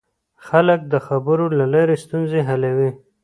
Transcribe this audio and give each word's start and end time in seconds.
خلک 0.47 0.79
د 0.93 0.95
خبرو 1.07 1.45
له 1.59 1.65
لارې 1.73 1.95
ستونزې 2.03 2.39
حلوي 2.49 2.89